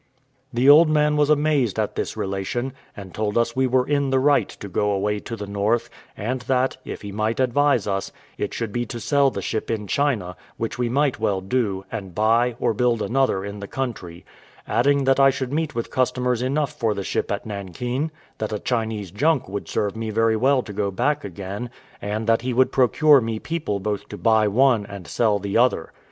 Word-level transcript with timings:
The 0.51 0.67
old 0.67 0.89
man 0.89 1.15
was 1.15 1.29
amazed 1.29 1.77
at 1.77 1.93
this 1.93 2.17
relation, 2.17 2.73
and 2.97 3.13
told 3.13 3.37
us 3.37 3.55
we 3.55 3.67
were 3.67 3.87
in 3.87 4.09
the 4.09 4.17
right 4.17 4.49
to 4.49 4.67
go 4.67 4.89
away 4.89 5.19
to 5.19 5.35
the 5.35 5.45
north; 5.45 5.91
and 6.17 6.41
that, 6.49 6.77
if 6.83 7.03
he 7.03 7.11
might 7.11 7.39
advise 7.39 7.85
us, 7.85 8.11
it 8.35 8.51
should 8.51 8.71
be 8.71 8.83
to 8.87 8.99
sell 8.99 9.29
the 9.29 9.43
ship 9.43 9.69
in 9.69 9.85
China, 9.85 10.35
which 10.57 10.79
we 10.79 10.89
might 10.89 11.19
well 11.19 11.39
do, 11.39 11.85
and 11.91 12.15
buy, 12.15 12.55
or 12.59 12.73
build 12.73 12.99
another 13.03 13.45
in 13.45 13.59
the 13.59 13.67
country; 13.67 14.25
adding 14.67 15.03
that 15.03 15.19
I 15.19 15.29
should 15.29 15.53
meet 15.53 15.75
with 15.75 15.91
customers 15.91 16.41
enough 16.41 16.71
for 16.73 16.95
the 16.95 17.03
ship 17.03 17.31
at 17.31 17.45
Nankin, 17.45 18.09
that 18.39 18.51
a 18.51 18.57
Chinese 18.57 19.11
junk 19.11 19.47
would 19.47 19.67
serve 19.69 19.95
me 19.95 20.09
very 20.09 20.35
well 20.35 20.63
to 20.63 20.73
go 20.73 20.89
back 20.89 21.23
again, 21.23 21.69
and 22.01 22.25
that 22.25 22.41
he 22.41 22.53
would 22.55 22.71
procure 22.71 23.21
me 23.21 23.37
people 23.37 23.79
both 23.79 24.09
to 24.09 24.17
buy 24.17 24.47
one 24.47 24.83
and 24.87 25.05
sell 25.05 25.37
the 25.37 25.57
other. 25.59 25.93